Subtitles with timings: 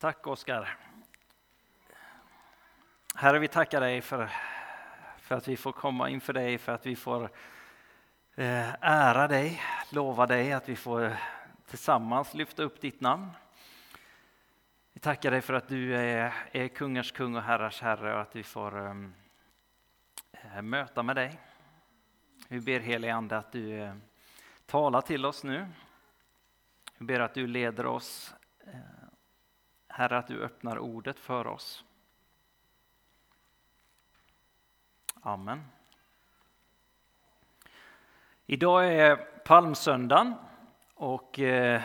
[0.00, 0.76] Tack Oskar.
[3.14, 4.30] Herre, vi tackar dig för,
[5.18, 7.30] för att vi får komma inför dig, för att vi får
[8.34, 11.16] eh, ära dig, lova dig att vi får
[11.66, 13.30] tillsammans lyfta upp ditt namn.
[14.92, 18.36] Vi tackar dig för att du är, är kungars kung och herrars herre och att
[18.36, 19.14] vi får um,
[20.62, 21.40] möta med dig.
[22.48, 23.94] Vi ber helige Ande att du uh,
[24.66, 25.68] talar till oss nu.
[26.98, 28.34] Vi ber att du leder oss
[28.66, 29.07] uh,
[29.98, 31.84] Herre, att du öppnar ordet för oss.
[35.20, 35.64] Amen.
[38.46, 40.34] Idag är palmsöndagen
[40.94, 41.82] och eh,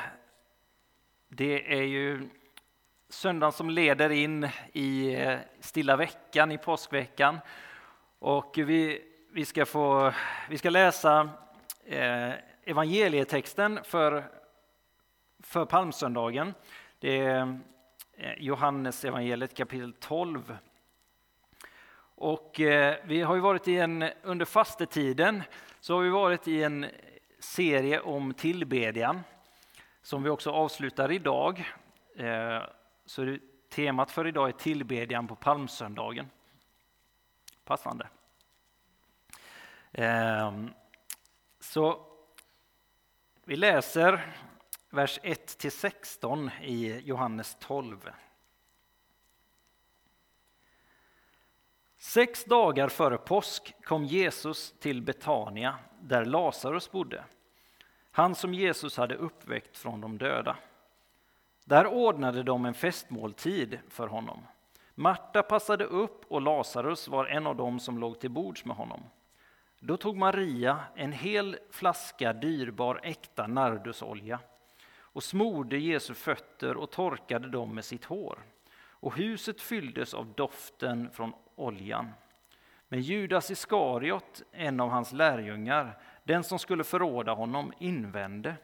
[1.28, 2.30] det är ju
[3.10, 7.40] söndagen som leder in i eh, stilla veckan, i påskveckan.
[8.20, 10.14] Och vi, vi, ska, få,
[10.50, 11.30] vi ska läsa
[11.86, 12.32] eh,
[12.64, 14.24] evangelietexten för,
[15.40, 16.54] för palmsöndagen.
[17.00, 17.60] Det är
[18.16, 20.58] Eh, Johannes evangeliet kapitel 12.
[22.16, 25.44] Och eh, vi har ju varit i en, under fastetiden
[25.80, 26.86] så har vi varit i en
[27.40, 29.22] serie om tillbedjan
[30.02, 31.74] som vi också avslutar idag.
[32.16, 32.62] Eh,
[33.06, 33.38] så
[33.70, 36.30] temat för idag är tillbedjan på palmsöndagen.
[37.66, 38.08] Passande.
[39.92, 40.74] Ehm,
[41.60, 42.06] så
[43.44, 44.36] vi läser
[44.94, 48.10] vers 1-16 i Johannes 12.
[51.98, 57.24] Sex dagar före påsk kom Jesus till Betania där Lazarus bodde,
[58.12, 60.58] han som Jesus hade uppväckt från de döda.
[61.66, 64.48] Där ordnade de en festmåltid för honom.
[64.96, 69.04] Marta passade upp och Lazarus var en av dem som låg till bords med honom.
[69.80, 74.40] Då tog Maria en hel flaska dyrbar äkta nardusolja
[75.14, 78.44] och smorde Jesu fötter och torkade dem med sitt hår.
[78.76, 82.10] Och huset fylldes av doften från oljan.
[82.88, 88.56] Men Judas Iskariot, en av hans lärjungar, den som skulle förråda honom, invände.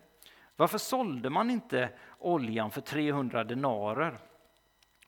[0.55, 1.89] Varför sålde man inte
[2.19, 4.19] oljan för 300 denarer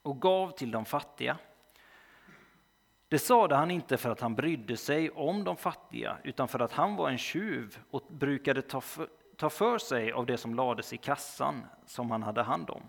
[0.02, 1.38] och gav till de fattiga?
[3.08, 6.73] Det sade han inte för att han brydde sig om de fattiga, utan för att
[6.73, 8.81] han var en tjuv och brukade ta
[9.41, 12.84] ta för sig av det som lades i kassan som han hade hand om.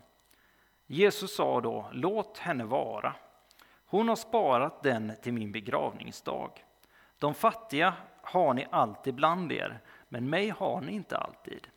[0.86, 3.14] Jesus sa då, låt henne vara.
[3.86, 6.64] Hon har sparat den till min begravningsdag.
[7.18, 11.68] De fattiga har ni alltid bland er, men mig har ni inte alltid.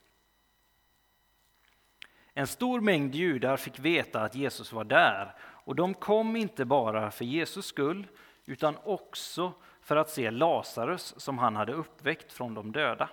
[2.33, 7.11] En stor mängd judar fick veta att Jesus var där och de kom inte bara
[7.11, 8.07] för Jesus skull
[8.45, 13.09] utan också för att se Lazarus som han hade uppväckt från de döda.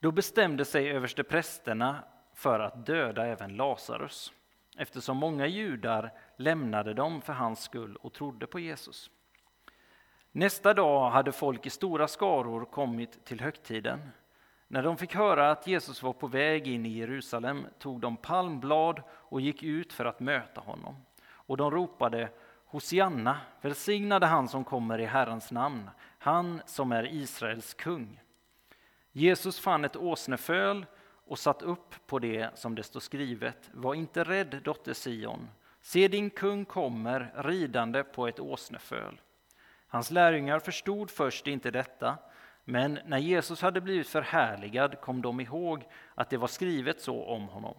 [0.00, 2.04] Då bestämde sig översteprästerna
[2.34, 4.32] för att döda även Lazarus
[4.78, 9.10] eftersom många judar lämnade dem för hans skull och trodde på Jesus.
[10.32, 14.10] Nästa dag hade folk i stora skaror kommit till högtiden.
[14.68, 19.02] När de fick höra att Jesus var på väg in i Jerusalem tog de palmblad
[19.10, 20.96] och gick ut för att möta honom.
[21.30, 22.28] Och de ropade
[22.64, 28.20] Hosianna, välsignade han som kommer i Herrens namn, han som är Israels kung.
[29.18, 30.86] Jesus fann ett åsneföl
[31.26, 33.70] och satt upp på det som det står skrivet.
[33.72, 35.48] Var inte rädd, dotter Sion.
[35.80, 39.20] Se, din kung kommer ridande på ett åsneföl.
[39.86, 42.18] Hans lärjungar förstod först inte detta,
[42.64, 45.84] men när Jesus hade blivit förhärligad kom de ihåg
[46.14, 47.76] att det var skrivet så om honom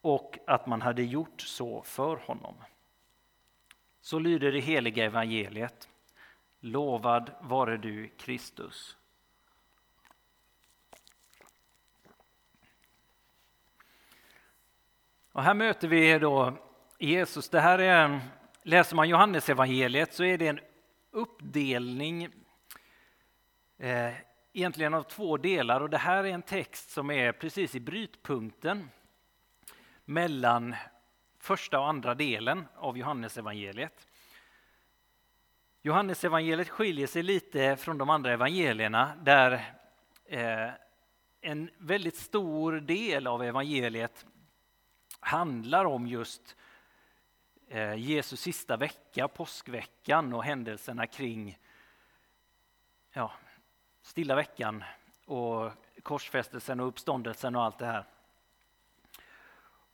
[0.00, 2.54] och att man hade gjort så för honom.
[4.00, 5.88] Så lyder det heliga evangeliet.
[6.60, 8.96] Lovad vare du, Kristus.
[15.34, 16.52] Och här möter vi då
[16.98, 17.48] Jesus.
[17.48, 18.20] Det här är,
[18.62, 20.60] läser man Johannes evangeliet så är det en
[21.10, 22.28] uppdelning
[23.78, 24.12] eh,
[24.52, 28.90] egentligen av två delar och det här är en text som är precis i brytpunkten
[30.04, 30.74] mellan
[31.38, 34.06] första och andra delen av Johannes evangeliet.
[35.82, 39.52] Johannes evangeliet skiljer sig lite från de andra evangelierna där
[40.24, 40.70] eh,
[41.40, 44.26] en väldigt stor del av evangeliet
[45.24, 46.56] handlar om just
[47.68, 51.58] eh, Jesus sista vecka, påskveckan och händelserna kring
[53.12, 53.32] ja,
[54.02, 54.84] stilla veckan
[55.24, 55.72] och
[56.02, 58.04] korsfästelsen och uppståndelsen och allt det här.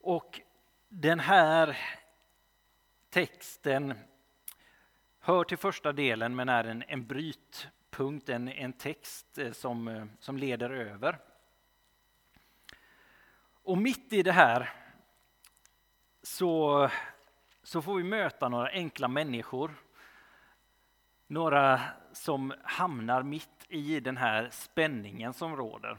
[0.01, 0.41] Och
[0.89, 1.79] den här
[3.11, 3.95] texten
[5.21, 10.05] hör till första delen men är en, en brytpunkt, en, en text eh, som, eh,
[10.21, 11.19] som leder över.
[13.63, 14.80] Och mitt i det här
[16.23, 16.89] så,
[17.63, 19.75] så får vi möta några enkla människor.
[21.27, 21.81] Några
[22.13, 25.99] som hamnar mitt i den här spänningen som råder.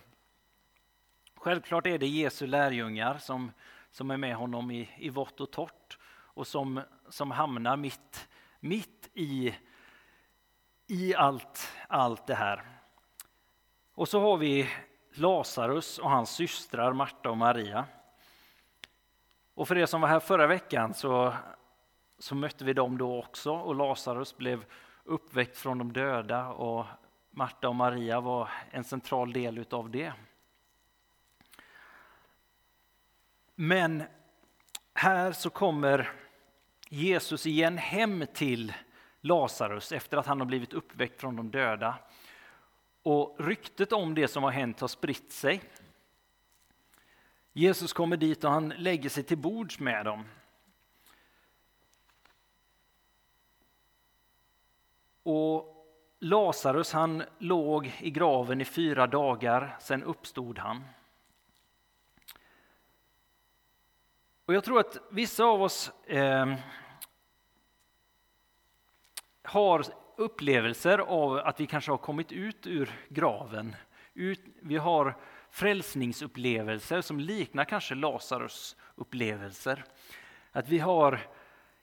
[1.36, 3.52] Självklart är det Jesu lärjungar som,
[3.92, 5.98] som är med honom i, i vått och torrt
[6.34, 8.30] och som, som hamnar mitt,
[8.60, 9.56] mitt i,
[10.88, 12.66] i allt, allt det här.
[13.94, 14.70] Och så har vi
[15.14, 17.86] Lazarus och hans systrar Marta och Maria.
[19.54, 21.34] Och för er som var här förra veckan så,
[22.20, 24.66] så mötte vi dem då också och Lazarus blev
[25.04, 26.86] uppväckt från de döda och
[27.32, 30.14] Marta och Maria var en central del utav det.
[33.56, 34.04] Men
[34.94, 36.12] här så kommer
[36.90, 38.74] Jesus igen hem till
[39.22, 41.96] Lazarus efter att han har blivit uppväckt från de döda.
[43.04, 45.62] Och ryktet om det som har hänt har spritt sig.
[47.54, 50.26] Jesus kommer dit och han lägger sig till bords med dem.
[55.24, 55.86] Och
[56.20, 60.84] Lazarus han låg i graven i fyra dagar, sen uppstod han.
[64.46, 66.56] Och jag tror att vissa av oss eh,
[69.44, 73.76] har upplevelser av att vi kanske har kommit ut ur graven.
[74.14, 75.18] Ut, vi har
[75.52, 79.84] frälsningsupplevelser som liknar kanske Lazarus upplevelser.
[80.52, 81.20] Att vi har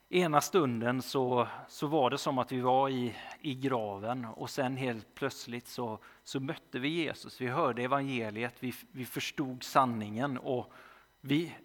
[0.09, 4.77] ena stunden så, så var det som att vi var i, i graven och sen
[4.77, 7.41] helt plötsligt så, så mötte vi Jesus.
[7.41, 10.73] Vi hörde evangeliet, vi, vi förstod sanningen och
[11.21, 11.55] vi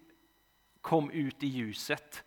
[0.81, 2.23] kom ut i ljuset.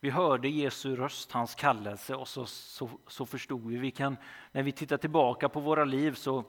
[0.00, 3.76] Vi hörde Jesu röst, hans kallelse och så, så, så förstod vi.
[3.76, 4.16] vi kan,
[4.52, 6.44] när vi tittar tillbaka på våra liv så,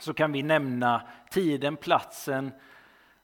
[0.00, 2.52] så kan vi nämna tiden, platsen,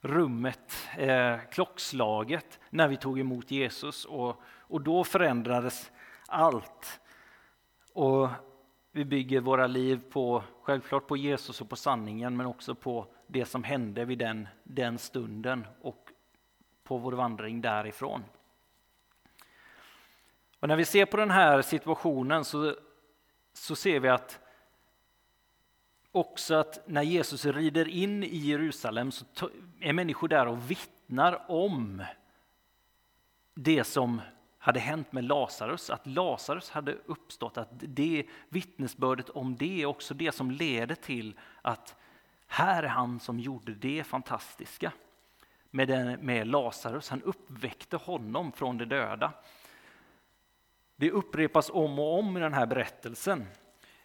[0.00, 5.90] rummet, eh, klockslaget när vi tog emot Jesus och, och då förändrades
[6.26, 7.00] allt.
[7.92, 8.28] Och
[8.92, 13.44] vi bygger våra liv på, självklart på Jesus och på sanningen men också på det
[13.44, 16.08] som hände vid den, den stunden och
[16.84, 18.24] på vår vandring därifrån.
[20.60, 22.76] Och när vi ser på den här situationen så,
[23.52, 24.40] så ser vi att
[26.12, 29.50] också att när Jesus rider in i Jerusalem så
[29.80, 32.02] är människor där och vittnar om
[33.54, 34.20] det som
[34.58, 40.14] hade hänt med Lazarus, att Lazarus hade uppstått, att det vittnesbördet om det är också
[40.14, 41.96] det som leder till att
[42.46, 44.92] här är han som gjorde det fantastiska
[45.70, 47.08] med, den, med Lazarus.
[47.08, 49.32] Han uppväckte honom från de döda.
[50.96, 53.46] Det upprepas om och om i den här berättelsen.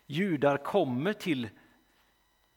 [0.05, 1.49] Judar kommer till,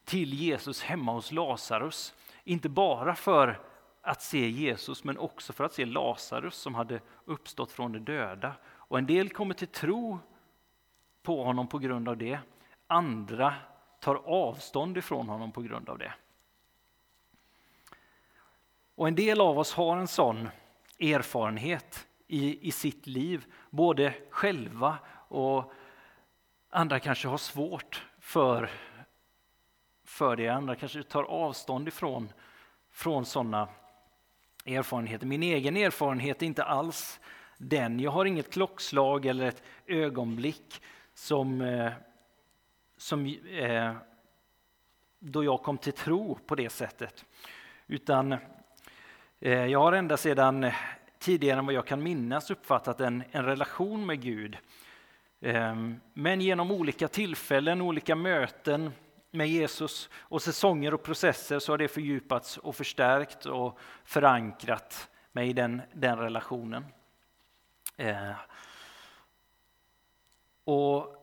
[0.07, 2.13] till Jesus hemma hos Lazarus,
[2.43, 3.59] inte bara för
[4.01, 8.53] att se Jesus men också för att se Lazarus som hade uppstått från de döda.
[8.65, 10.19] Och en del kommer till tro
[11.23, 12.39] på honom på grund av det.
[12.87, 13.55] Andra
[13.99, 16.13] tar avstånd ifrån honom på grund av det.
[18.95, 20.49] Och en del av oss har en sån
[20.99, 25.73] erfarenhet i, i sitt liv, både själva och
[26.69, 28.69] andra kanske har svårt för,
[30.07, 30.47] för det.
[30.47, 32.29] Andra kanske tar avstånd ifrån
[32.91, 33.67] från sådana
[34.65, 35.25] erfarenheter.
[35.25, 37.19] Min egen erfarenhet är inte alls
[37.57, 37.99] den.
[37.99, 40.81] Jag har inget klockslag eller ett ögonblick
[41.13, 41.91] som, eh,
[42.97, 43.93] som eh,
[45.19, 47.25] då jag kom till tro på det sättet.
[47.87, 48.35] Utan
[49.39, 50.71] eh, jag har ända sedan
[51.19, 54.57] tidigare än vad jag kan minnas uppfattat en, en relation med Gud.
[55.41, 58.91] Ehm, men genom olika tillfällen, olika möten
[59.31, 65.49] med Jesus och säsonger och processer så har det fördjupats och förstärkt och förankrat mig
[65.49, 66.85] i den, den relationen.
[67.97, 68.31] Eh.
[70.63, 71.13] och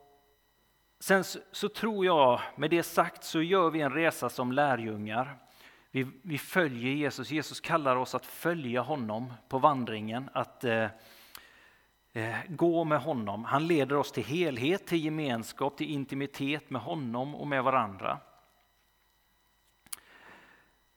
[1.00, 5.38] sen så, så tror jag, med det sagt, så gör vi en resa som lärjungar.
[5.90, 7.30] Vi, vi följer Jesus.
[7.30, 10.86] Jesus kallar oss att följa honom på vandringen, att eh,
[12.16, 13.44] Eh, gå med honom.
[13.44, 18.18] Han leder oss till helhet, till gemenskap, till intimitet med honom och med varandra.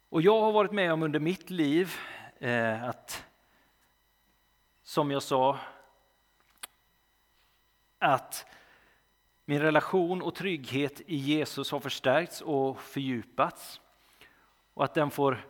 [0.10, 1.94] Och jag har varit med om under mitt liv
[2.40, 3.26] eh, att,
[4.84, 5.60] som jag sa,
[8.00, 8.46] att
[9.46, 13.82] min relation och trygghet i Jesus har förstärkts och fördjupats
[14.74, 15.48] och att den får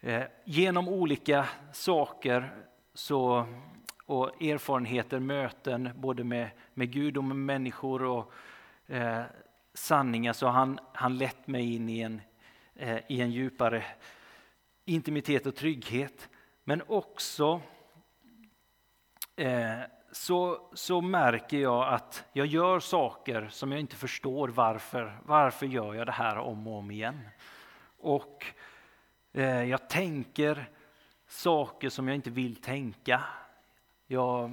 [0.00, 3.46] eh, genom olika saker så,
[4.12, 8.32] och erfarenheter, möten både med, med Gud och med människor och
[8.86, 9.22] eh,
[9.74, 12.20] sanningar så har han, han lett mig in i en,
[12.74, 13.84] eh, i en djupare
[14.84, 16.28] intimitet och trygghet.
[16.64, 17.60] Men också
[19.36, 19.78] eh,
[20.12, 25.18] så, så märker jag att jag gör saker som jag inte förstår varför.
[25.24, 27.20] Varför gör jag det här om och om igen?
[27.98, 28.46] Och
[29.32, 30.70] eh, jag tänker
[31.28, 33.22] saker som jag inte vill tänka.
[34.12, 34.52] Jag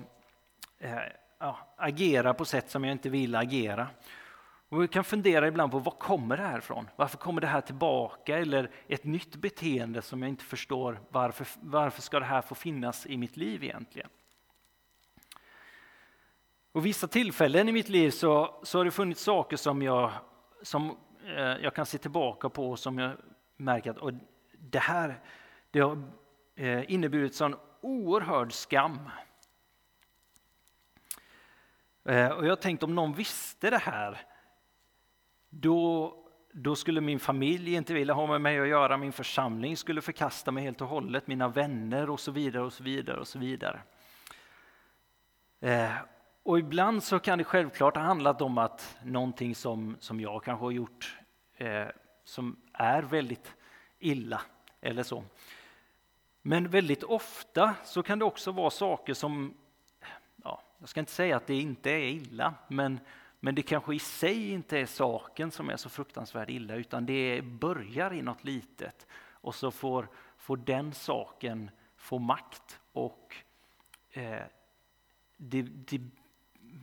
[0.80, 0.98] eh,
[1.40, 3.88] ja, agerar på sätt som jag inte vill agera.
[4.70, 6.90] Och vi kan fundera ibland på var kommer det här ifrån?
[6.96, 8.38] Varför kommer det här tillbaka?
[8.38, 11.00] Eller ett nytt beteende som jag inte förstår.
[11.10, 14.10] Varför, varför ska det här få finnas i mitt liv egentligen?
[16.72, 20.12] Och vissa tillfällen i mitt liv så, så har det funnits saker som jag,
[20.62, 23.12] som, eh, jag kan se tillbaka på och som jag
[23.58, 24.12] märker att och
[24.60, 25.20] det här
[25.72, 26.04] det har
[26.56, 29.10] eh, inneburit sån oerhörd skam.
[32.10, 34.18] Eh, och jag tänkte om någon visste det här,
[35.50, 36.14] då,
[36.52, 40.52] då skulle min familj inte vilja ha med mig att göra, min församling skulle förkasta
[40.52, 43.82] mig helt och hållet, mina vänner och så vidare och så vidare och så vidare.
[45.60, 45.92] Eh,
[46.44, 50.66] och ibland så kan det självklart ha handlat om att någonting som, som jag kanske
[50.66, 51.18] har gjort
[51.58, 51.88] eh,
[52.24, 53.54] som är väldigt
[54.00, 54.42] illa
[54.82, 55.24] eller så.
[56.42, 59.54] Men väldigt ofta så kan det också vara saker som,
[60.44, 63.00] ja, jag ska inte säga att det inte är illa, men,
[63.40, 67.42] men det kanske i sig inte är saken som är så fruktansvärt illa, utan det
[67.42, 69.08] börjar i något litet
[69.42, 73.36] och så får, får den saken få makt och
[74.12, 74.44] eh,
[75.38, 76.02] det, det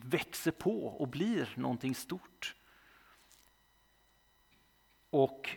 [0.04, 2.54] växer på och blir någonting stort.
[5.10, 5.56] Och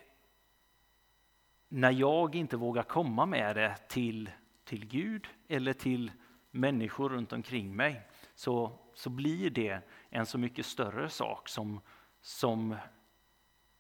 [1.70, 4.30] när jag inte vågar komma med det till,
[4.64, 6.12] till Gud eller till
[6.52, 8.02] människor runt omkring mig
[8.36, 11.82] så, så blir det en så mycket större sak som,
[12.22, 12.76] som,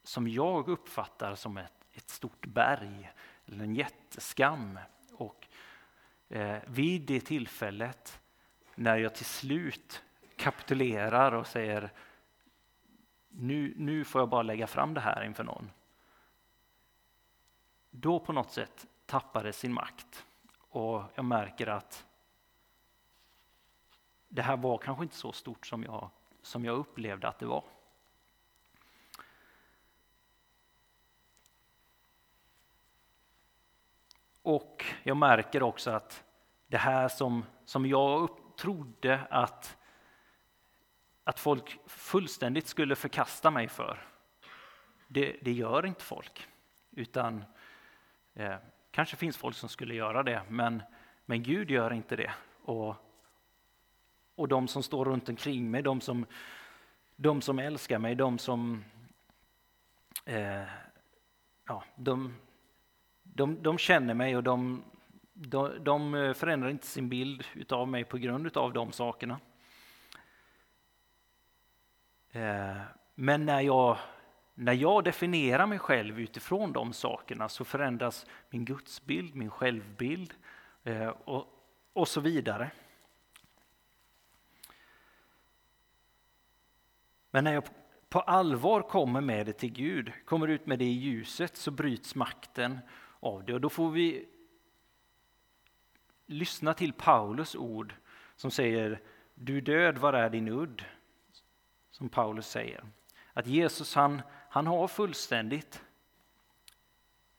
[0.03, 3.11] som jag uppfattar som ett, ett stort berg
[3.45, 4.79] eller en jätteskam.
[5.13, 5.47] Och
[6.29, 8.21] eh, vid det tillfället
[8.75, 10.03] när jag till slut
[10.35, 11.91] kapitulerar och säger
[13.29, 15.71] nu, nu får jag bara lägga fram det här inför någon.
[17.89, 20.25] Då på något sätt tappar det sin makt
[20.57, 22.05] och jag märker att
[24.29, 26.09] det här var kanske inte så stort som jag,
[26.41, 27.63] som jag upplevde att det var.
[34.41, 36.23] Och jag märker också att
[36.67, 39.77] det här som, som jag upp, trodde att
[41.29, 44.07] att folk fullständigt skulle förkasta mig för.
[45.07, 46.47] Det, det gör inte folk.
[46.91, 47.45] Utan
[48.33, 48.55] eh,
[48.91, 50.83] kanske finns folk som skulle göra det, men,
[51.25, 52.31] men Gud gör inte det.
[52.61, 52.95] Och,
[54.39, 56.25] och de som står runt omkring mig, de som,
[57.15, 58.83] de som älskar mig, de som
[60.25, 60.63] eh,
[61.67, 62.35] ja, de,
[63.23, 64.83] de, de känner mig och de,
[65.33, 69.39] de, de eh, förändrar inte sin bild av mig på grund av de sakerna.
[72.31, 72.77] Eh,
[73.15, 73.97] men när jag,
[74.53, 80.33] när jag definierar mig själv utifrån de sakerna så förändras min gudsbild, min självbild
[80.83, 81.45] eh, och,
[81.93, 82.71] och så vidare.
[87.31, 87.63] Men när jag
[88.09, 92.15] på allvar kommer med det till Gud, kommer ut med det i ljuset, så bryts
[92.15, 92.79] makten
[93.19, 93.53] av det.
[93.53, 94.25] Och då får vi
[96.25, 97.93] lyssna till Paulus ord
[98.35, 99.01] som säger
[99.35, 100.85] Du död, var är din udd?
[101.99, 102.83] som Paulus säger.
[103.33, 105.83] Att Jesus han, han har fullständigt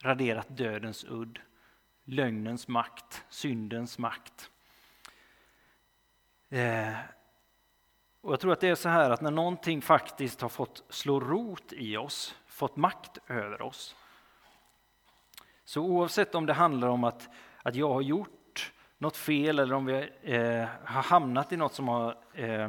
[0.03, 1.39] raderat dödens udd,
[2.05, 4.51] lögnens makt, syndens makt.
[6.49, 6.97] Eh,
[8.21, 11.21] och jag tror att det är så här att när någonting faktiskt har fått slå
[11.21, 13.97] rot i oss, fått makt över oss,
[15.65, 17.29] så oavsett om det handlar om att,
[17.62, 21.89] att jag har gjort något fel eller om vi eh, har hamnat i något som
[21.89, 22.69] har eh,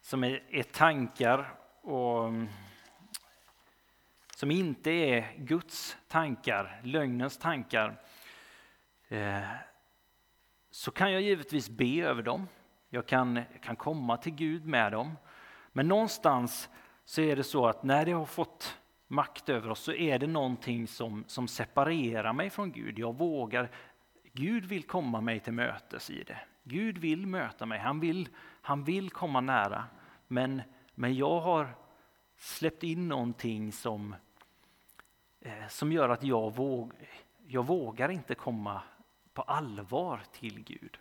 [0.00, 2.32] som är, är tankar och
[4.36, 8.00] som inte är Guds tankar, lögnens tankar,
[9.08, 9.40] eh,
[10.70, 12.48] så kan jag givetvis be över dem.
[12.96, 15.16] Jag kan, kan komma till Gud med dem.
[15.72, 16.68] Men någonstans
[17.04, 20.26] så är det så att när det har fått makt över oss så är det
[20.26, 22.98] någonting som, som separerar mig från Gud.
[22.98, 23.70] Jag vågar,
[24.32, 26.38] Gud vill komma mig till mötes i det.
[26.64, 28.28] Gud vill möta mig, han vill,
[28.62, 29.84] han vill komma nära.
[30.28, 30.62] Men,
[30.94, 31.68] men jag har
[32.36, 34.14] släppt in någonting som,
[35.40, 36.92] eh, som gör att jag, våg,
[37.46, 38.82] jag vågar inte komma
[39.34, 40.98] på allvar till Gud.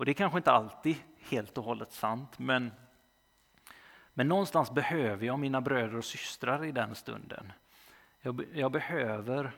[0.00, 2.72] Och det är kanske inte alltid helt och hållet sant, men,
[4.14, 7.52] men någonstans behöver jag mina bröder och systrar i den stunden.
[8.20, 9.52] Jag, jag behöver,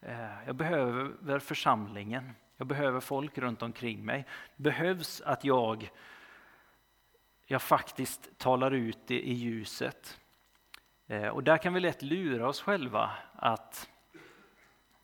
[0.00, 2.32] eh, jag behöver församlingen.
[2.56, 4.26] Jag behöver folk runt omkring mig.
[4.56, 5.90] Det behövs att jag,
[7.46, 10.20] jag faktiskt talar ut det i ljuset.
[11.06, 13.88] Eh, och där kan vi lätt lura oss själva att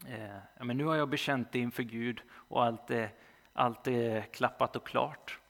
[0.06, 3.10] eh, men nu har jag bekänt det inför Gud och allt är,
[3.58, 5.40] allt är klappat och klart.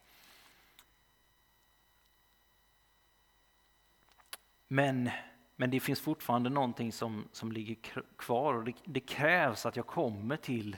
[4.69, 5.11] Men,
[5.57, 7.77] men det finns fortfarande någonting som, som ligger
[8.17, 10.77] kvar och det, det krävs att jag kommer till,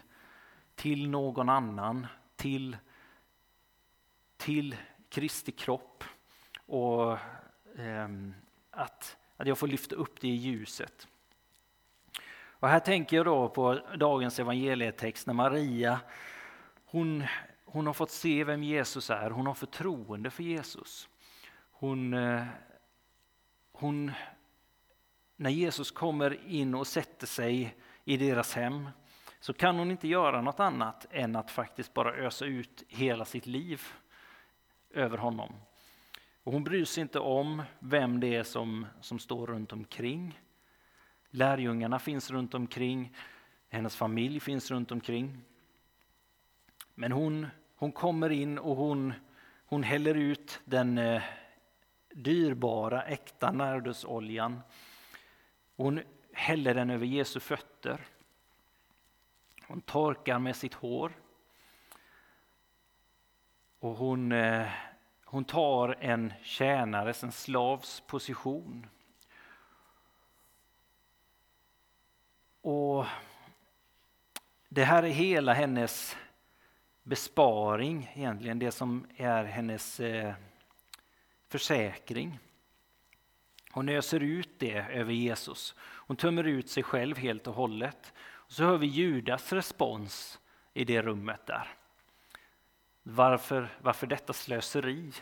[0.75, 2.07] till någon annan,
[2.37, 2.77] till,
[4.37, 4.77] till
[5.09, 6.05] Kristi kropp
[6.67, 7.13] och
[7.79, 8.09] eh,
[8.71, 11.09] att, att jag får lyfta upp det i ljuset.
[12.33, 16.01] Och här tänker jag då på dagens evangelietext när Maria
[16.91, 17.25] hon,
[17.65, 21.09] hon har fått se vem Jesus är, hon har förtroende för Jesus.
[21.71, 22.45] Hon, eh,
[23.73, 24.13] hon,
[25.37, 28.89] när Jesus kommer in och sätter sig i deras hem
[29.41, 33.47] så kan hon inte göra något annat än att faktiskt bara ösa ut hela sitt
[33.47, 33.83] liv
[34.91, 35.53] över honom.
[36.43, 40.41] Och hon bryr sig inte om vem det är som, som står runt omkring.
[41.31, 43.17] Lärjungarna finns runt omkring,
[43.69, 45.43] hennes familj finns runt omkring.
[47.01, 49.13] Men hon, hon kommer in och hon,
[49.67, 51.23] hon häller ut den eh,
[52.11, 54.61] dyrbara, äkta nardusoljan.
[55.77, 56.03] Hon
[56.33, 58.01] häller den över Jesu fötter.
[59.67, 61.13] Hon torkar med sitt hår.
[63.79, 64.69] Och hon, eh,
[65.25, 68.87] hon tar en tjänares, en slavs position.
[72.61, 73.07] Och
[74.73, 76.17] Det här är hela hennes
[77.11, 80.35] besparing, egentligen det som är hennes eh,
[81.49, 82.39] försäkring.
[83.71, 85.75] Hon öser ut det över Jesus.
[85.81, 88.13] Hon tömmer ut sig själv helt och hållet.
[88.19, 90.41] Och så hör vi Judas respons
[90.75, 91.69] i det rummet där.
[93.03, 95.13] Varför, varför detta slöseri?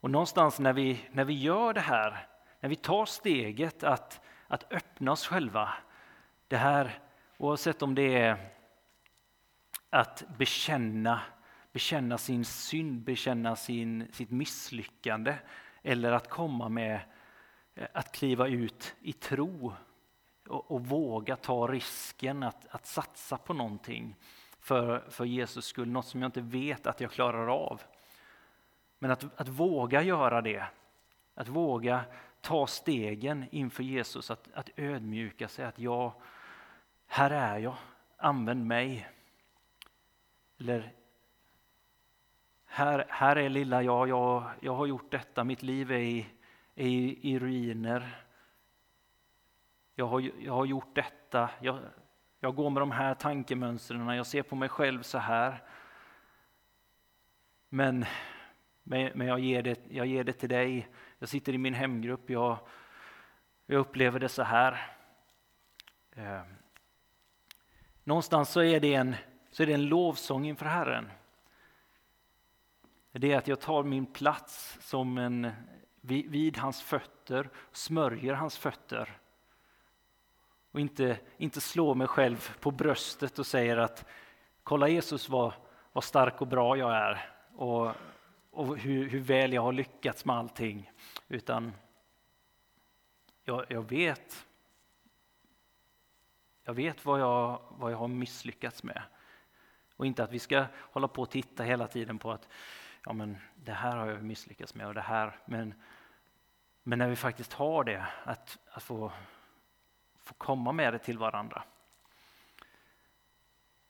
[0.00, 2.26] Och någonstans när vi, när vi gör det här,
[2.60, 5.74] när vi tar steget att, att öppna oss själva,
[6.48, 6.98] det här
[7.36, 8.54] oavsett om det är
[9.94, 11.20] att bekänna
[11.72, 15.34] bekänna sin synd, bekänna sin, sitt misslyckande
[15.82, 17.00] eller att komma med
[17.74, 19.72] eh, att kliva ut i tro
[20.48, 24.16] och, och våga ta risken att, att satsa på någonting
[24.60, 27.82] för, för Jesus skull, något som jag inte vet att jag klarar av.
[28.98, 30.66] Men att, att våga göra det,
[31.34, 32.04] att våga
[32.40, 36.12] ta stegen inför Jesus, att, att ödmjuka sig, att jag,
[37.06, 37.76] här är jag,
[38.16, 39.08] använd mig.
[40.58, 40.92] Eller
[42.64, 46.26] här, här är lilla jag, jag, jag har gjort detta, mitt liv är i,
[46.74, 48.24] är i, i ruiner.
[49.94, 51.78] Jag har, jag har gjort detta, jag,
[52.40, 55.62] jag går med de här tankemönstren, jag ser på mig själv så här.
[57.68, 58.04] Men,
[58.82, 60.88] men jag, ger det, jag ger det till dig,
[61.18, 62.58] jag sitter i min hemgrupp, jag,
[63.66, 64.96] jag upplever det så här.
[66.10, 66.42] Eh,
[68.04, 69.14] någonstans så är, det en,
[69.54, 71.10] så är det en lovsång inför Herren
[73.18, 75.52] det är att jag tar min plats som en,
[76.00, 79.18] vid hans fötter, smörjer hans fötter.
[80.70, 84.06] Och inte, inte slår mig själv på bröstet och säger att
[84.62, 85.52] kolla Jesus vad,
[85.92, 87.92] vad stark och bra jag är och,
[88.50, 90.90] och hur, hur väl jag har lyckats med allting.
[91.28, 91.72] Utan
[93.44, 94.46] jag, jag vet
[96.64, 99.02] jag vet vad jag, vad jag har misslyckats med.
[99.96, 102.48] Och inte att vi ska hålla på och titta hela tiden på att
[103.04, 105.38] ja men det här har jag misslyckats med och det här.
[105.44, 105.74] Men,
[106.82, 109.12] men när vi faktiskt har det, att, att få,
[110.16, 111.64] få komma med det till varandra.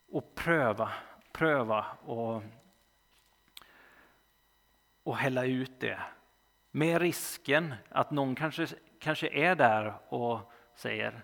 [0.09, 0.93] Och pröva,
[1.33, 2.43] pröva och,
[5.03, 6.01] och hälla ut det.
[6.71, 8.67] Med risken att någon kanske,
[8.99, 11.23] kanske är där och säger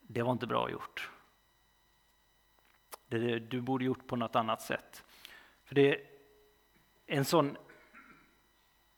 [0.00, 1.10] det var inte bra gjort.
[3.08, 5.04] Det, du borde gjort på något annat sätt.
[5.64, 6.00] För det är
[7.06, 7.56] en sån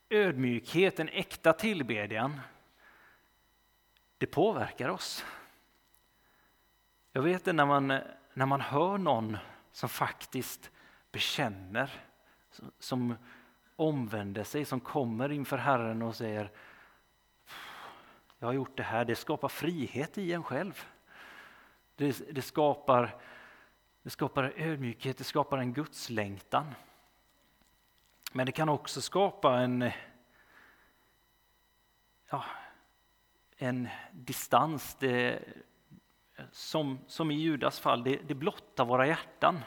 [0.08, 2.40] ödmjukhet, en äkta tillbedjan,
[4.18, 5.24] det påverkar oss.
[7.12, 7.86] Jag vet det när man,
[8.34, 9.36] när man hör någon
[9.72, 10.70] som faktiskt
[11.12, 11.90] bekänner,
[12.78, 13.14] som
[13.76, 16.50] omvänder sig, som kommer inför Herren och säger
[18.38, 20.84] jag har gjort det här, det skapar frihet i en själv.
[21.96, 23.16] Det, det skapar
[24.08, 26.74] det skapar ödmjukhet, det skapar en gudslängtan.
[28.32, 29.90] Men det kan också skapa en,
[32.30, 32.44] ja,
[33.56, 34.94] en distans.
[34.94, 35.42] Det,
[36.50, 39.60] som, som i Judas fall, det, det blottar våra hjärtan.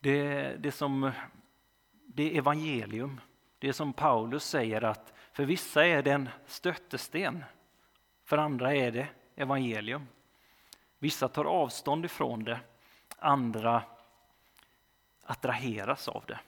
[0.00, 1.12] Det, det, som,
[2.06, 3.20] det är evangelium.
[3.58, 7.44] Det är som Paulus säger att för vissa är det en stötesten,
[8.24, 10.06] för andra är det evangelium.
[10.98, 12.60] Vissa tar avstånd ifrån det,
[13.24, 13.82] andra
[15.22, 16.38] attraheras av det.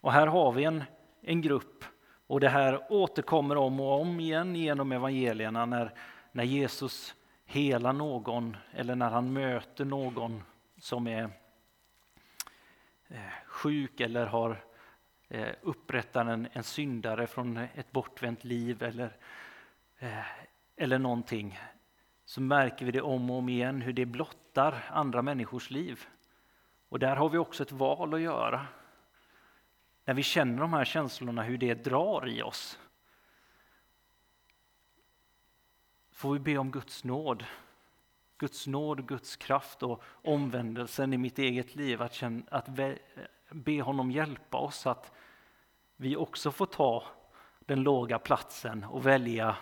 [0.00, 0.84] Och här har vi en,
[1.20, 1.84] en grupp,
[2.26, 5.94] och det här återkommer om och om igen genom evangelierna när,
[6.32, 10.42] när Jesus helar någon eller när han möter någon
[10.78, 11.30] som är
[13.08, 14.64] eh, sjuk eller har
[15.28, 19.16] eh, upprättat en, en syndare från ett bortvänt liv eller,
[19.98, 20.26] eh,
[20.76, 21.58] eller någonting
[22.28, 26.06] så märker vi det om och om igen hur det blottar andra människors liv.
[26.88, 28.66] Och där har vi också ett val att göra.
[30.04, 32.78] När vi känner de här känslorna, hur det drar i oss.
[36.12, 37.44] Får vi be om Guds nåd.
[38.38, 42.02] Guds nåd, Guds kraft och omvändelsen i mitt eget liv.
[42.02, 42.68] Att, känna, att
[43.50, 45.12] be honom hjälpa oss att
[45.96, 47.04] vi också får ta
[47.58, 49.56] den låga platsen och välja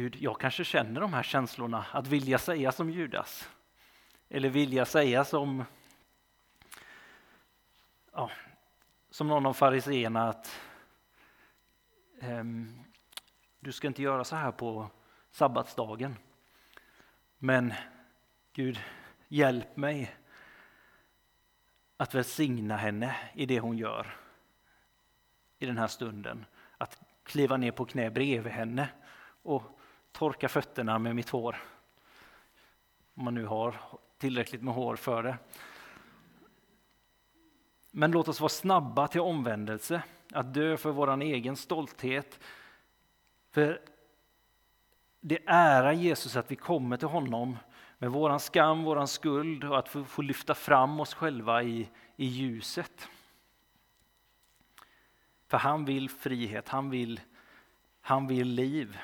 [0.00, 3.50] Gud, jag kanske känner de här känslorna, att vilja säga som Judas.
[4.28, 5.64] Eller vilja säga som,
[8.12, 8.30] ja,
[9.10, 10.60] som någon av fariseerna att
[12.22, 12.84] um,
[13.60, 14.90] du ska inte göra så här på
[15.30, 16.16] sabbatsdagen.
[17.38, 17.72] Men
[18.52, 18.80] Gud,
[19.28, 20.16] hjälp mig
[21.96, 24.16] att välsigna henne i det hon gör
[25.58, 26.46] i den här stunden.
[26.78, 28.88] Att kliva ner på knä bredvid henne
[29.42, 29.79] och
[30.12, 31.56] torka fötterna med mitt hår.
[33.14, 33.80] Om man nu har
[34.18, 35.38] tillräckligt med hår för det.
[37.90, 42.40] Men låt oss vara snabba till omvändelse, att dö för vår egen stolthet.
[43.50, 43.80] För
[45.20, 47.56] det ära Jesus att vi kommer till honom
[47.98, 52.26] med vår skam, vår skuld och att få, få lyfta fram oss själva i, i
[52.26, 53.08] ljuset.
[55.48, 57.20] För han vill frihet, han vill,
[58.00, 58.98] han vill liv.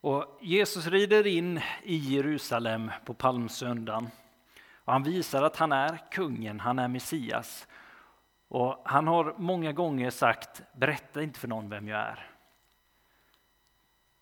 [0.00, 4.08] Och Jesus rider in i Jerusalem på palmsöndagen.
[4.74, 7.68] Och han visar att han är kungen, han är Messias.
[8.48, 12.30] Och han har många gånger sagt, berätta inte för någon vem jag är.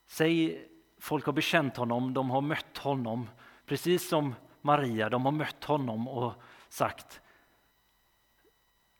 [0.06, 0.64] Säg,
[1.00, 3.28] folk har bekänt honom, de har mött honom,
[3.66, 6.32] precis som Maria, de har mött honom och
[6.68, 7.20] sagt,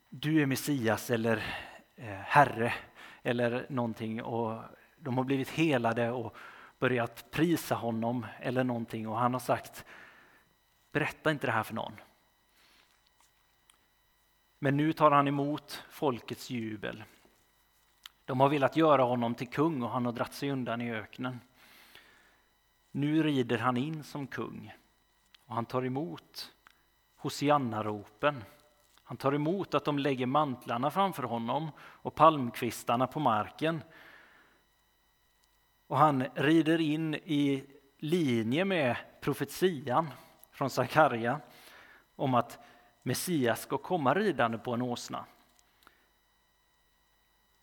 [0.08, 1.36] du är Messias eller
[1.96, 2.74] eh, Herre
[3.22, 4.22] eller någonting.
[4.22, 4.62] Och
[4.98, 6.36] de har blivit helade och
[6.78, 9.84] börjat prisa honom eller någonting och han har sagt
[10.92, 11.92] berätta inte det här för någon.
[14.58, 17.04] Men nu tar han emot folkets jubel.
[18.24, 21.40] De har velat göra honom till kung och han har dratt sig undan i öknen.
[22.90, 24.74] Nu rider han in som kung
[25.46, 26.52] och han tar emot
[27.16, 28.44] Hosianna-ropen.
[29.04, 33.82] Han tar emot att de lägger mantlarna framför honom och palmkvistarna på marken
[35.88, 37.64] och han rider in i
[37.98, 40.09] linje med profetian
[40.53, 41.40] från Sakarja
[42.16, 42.59] om att
[43.03, 45.24] Messias ska komma ridande på en åsna.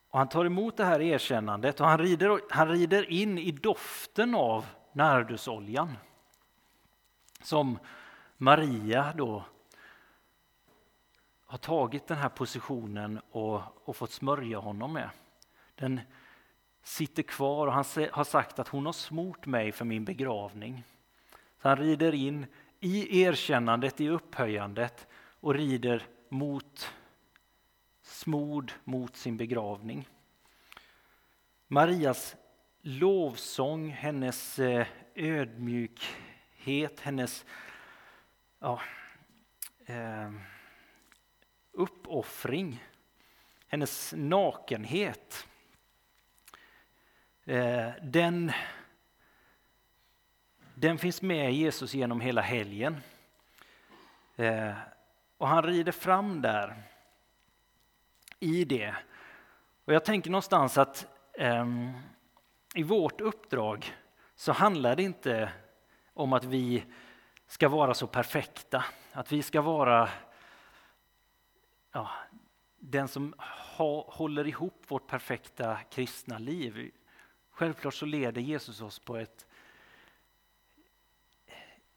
[0.09, 4.35] Och han tar emot det här erkännandet och han rider, han rider in i doften
[4.35, 5.97] av nardusoljan
[7.41, 7.79] som
[8.37, 9.43] Maria då
[11.45, 15.09] har tagit den här positionen och, och fått smörja honom med.
[15.75, 16.01] Den
[16.85, 20.83] sitter kvar och han har sagt att hon har smort mig för min begravning.
[21.61, 22.45] Så han rider in
[22.79, 25.07] i erkännandet, i upphöjandet
[25.39, 26.93] och rider mot
[28.01, 30.09] smord mot sin begravning.
[31.67, 32.35] Marias
[32.81, 37.45] lovsång, hennes eh, ödmjukhet, hennes
[38.59, 38.81] ja,
[39.85, 40.31] eh,
[41.71, 42.83] uppoffring,
[43.67, 45.47] hennes nakenhet
[47.47, 48.51] Eh, den,
[50.75, 52.97] den finns med Jesus genom hela helgen.
[54.35, 54.73] Eh,
[55.37, 56.83] och han rider fram där
[58.39, 58.95] i det.
[59.85, 61.93] Och jag tänker någonstans att um,
[62.75, 63.93] i vårt uppdrag
[64.35, 65.51] så handlar det inte
[66.13, 66.83] om att vi
[67.47, 70.09] ska vara så perfekta, att vi ska vara
[71.91, 72.09] ja,
[72.79, 73.33] den som
[73.77, 76.91] ha, håller ihop vårt perfekta kristna liv.
[77.55, 79.47] Självklart så leder Jesus oss på ett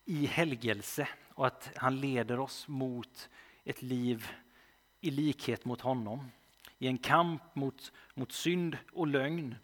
[0.05, 3.29] i helgelse och att han leder oss mot
[3.65, 4.29] ett liv
[5.01, 6.31] i likhet mot honom.
[6.79, 9.55] I en kamp mot, mot synd och lögn.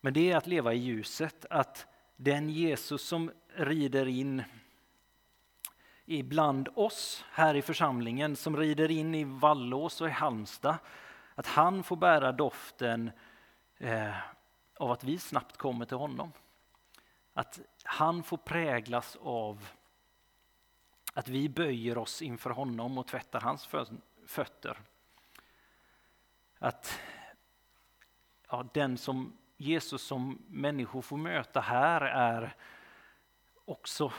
[0.00, 4.42] Men det är att leva i ljuset, att den Jesus som rider in
[6.04, 10.76] ibland oss här i församlingen, som rider in i Vallås och i Halmstad,
[11.34, 13.10] att han får bära doften
[13.78, 14.16] eh,
[14.82, 16.32] av att vi snabbt kommer till honom.
[17.32, 19.68] Att han får präglas av
[21.14, 23.68] att vi böjer oss inför honom och tvättar hans
[24.26, 24.78] fötter.
[26.58, 27.00] Att
[28.48, 32.56] ja, den som Jesus som människor får möta här är
[33.64, 34.12] också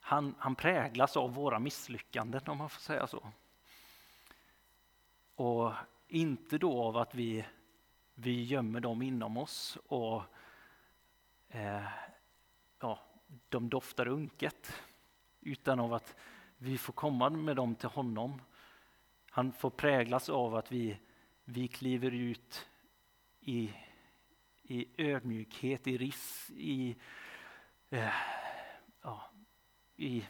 [0.00, 3.32] han, han präglas av våra misslyckanden om man får säga så.
[5.34, 5.72] Och
[6.08, 7.44] inte då av att vi,
[8.18, 10.22] vi gömmer dem inom oss och
[11.48, 11.84] eh,
[12.80, 12.98] ja,
[13.48, 14.82] de doftar unket.
[15.40, 16.16] Utan av att
[16.58, 18.42] vi får komma med dem till honom.
[19.30, 20.98] Han får präglas av att vi,
[21.44, 22.68] vi kliver ut
[23.40, 23.72] i,
[24.62, 26.96] i ödmjukhet, i riss, i,
[27.90, 28.14] eh,
[29.02, 29.30] ja,
[29.96, 30.24] i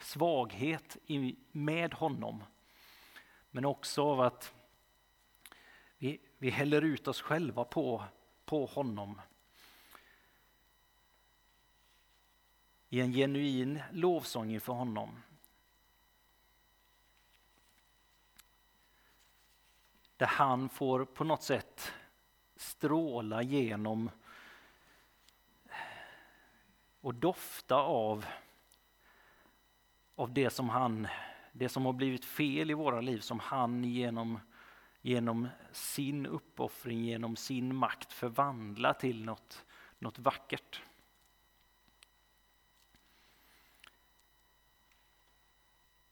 [0.00, 2.44] svaghet i, med honom.
[3.50, 4.55] Men också av att
[6.38, 8.04] vi, häller ut oss själva på,
[8.44, 9.20] på honom.
[12.88, 15.22] I en genuin lovsång inför honom.
[20.16, 21.92] Där han får på något sätt
[22.56, 24.10] stråla genom
[27.00, 28.26] och dofta av,
[30.14, 31.08] av det som han
[31.58, 34.40] det som har blivit fel i våra liv som han genom,
[35.06, 39.64] genom sin uppoffring, genom sin makt förvandla till något,
[39.98, 40.82] något vackert.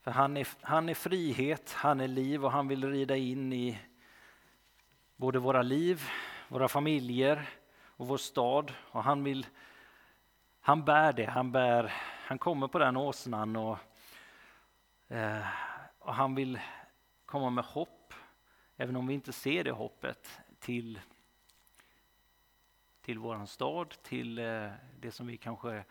[0.00, 3.78] För han är, han är frihet, han är liv och han vill rida in i
[5.16, 6.02] både våra liv,
[6.48, 7.48] våra familjer
[7.84, 8.72] och vår stad.
[8.80, 9.46] Och han, vill,
[10.60, 11.92] han bär det, han, bär,
[12.26, 13.78] han kommer på den åsnan och
[15.08, 15.46] Eh,
[15.98, 16.60] och han vill
[17.26, 18.03] komma med hopp,
[18.76, 21.00] även om vi inte ser det hoppet, till,
[23.00, 25.84] till våran stad, till eh, det som vi kanske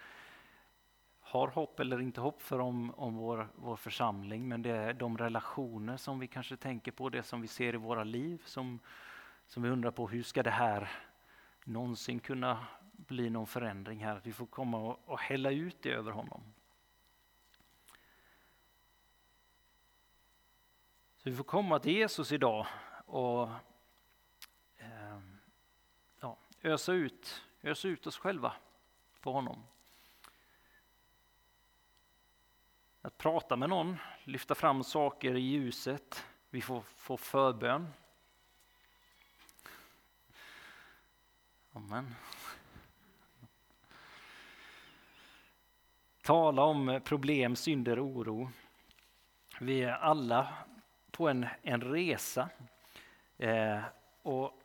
[1.19, 5.17] har hopp eller inte hopp för om, om vår, vår församling, men det är de
[5.17, 8.79] relationer som vi kanske tänker på, det som vi ser i våra liv, som,
[9.47, 10.91] som vi undrar på hur ska det här
[11.65, 14.15] någonsin kunna bli någon förändring här?
[14.15, 16.41] Att vi får komma och, och hälla ut det över honom.
[21.23, 22.67] Så vi får komma till Jesus idag
[23.05, 23.49] och
[24.77, 25.19] eh,
[26.19, 28.53] ja, ösa, ut, ösa ut oss själva
[29.21, 29.63] på honom.
[33.01, 36.25] Att prata med någon, lyfta fram saker i ljuset.
[36.49, 37.93] Vi får får förbön.
[41.73, 42.15] Amen.
[46.21, 48.51] Tala om problem, synder, oro.
[49.59, 50.53] Vi är alla
[51.13, 52.49] på en, en resa.
[53.37, 53.81] Eh,
[54.21, 54.61] och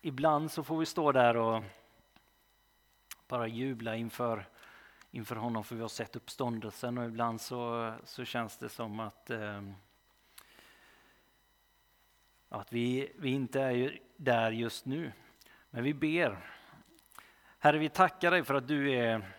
[0.00, 1.62] ibland så får vi stå där och
[3.28, 4.46] bara jubla inför,
[5.10, 9.30] inför honom för vi har sett uppståndelsen och ibland så, så känns det som att,
[9.30, 9.62] eh,
[12.48, 15.12] att vi, vi inte är där just nu.
[15.70, 16.38] Men vi ber.
[17.58, 19.32] Herre, vi tackar dig för att du är,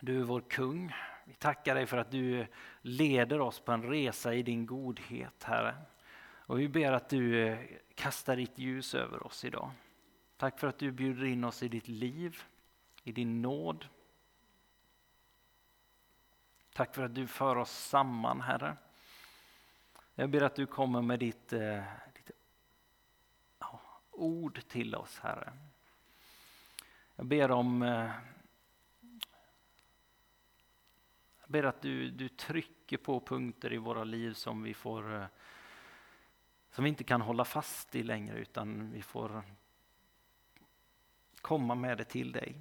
[0.00, 0.94] du är vår kung.
[1.24, 2.46] Vi tackar dig för att du
[2.80, 5.74] leder oss på en resa i din godhet, Herre.
[6.46, 7.58] Och vi ber att du eh,
[7.94, 9.70] kastar ditt ljus över oss idag.
[10.36, 12.42] Tack för att du bjuder in oss i ditt liv,
[13.02, 13.86] i din nåd.
[16.72, 18.76] Tack för att du för oss samman, Herre.
[20.14, 21.82] Jag ber att du kommer med ditt, eh,
[22.14, 22.30] ditt
[24.10, 25.52] ord till oss, Herre.
[27.16, 28.10] Jag ber om eh,
[31.43, 35.26] Jag ber att du, du trycker på punkter i våra liv som vi får eh,
[36.70, 39.42] som vi inte kan hålla fast i längre utan vi får
[41.40, 42.56] komma med det till dig.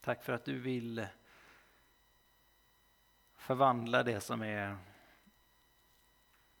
[0.00, 1.06] Tack för att du vill
[3.36, 4.76] förvandla det som är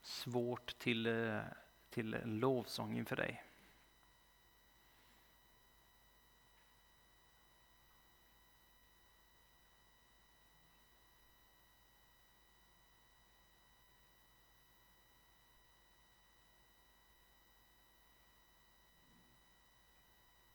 [0.02, 1.40] svårt till, eh,
[1.90, 3.44] till en lovsång inför dig.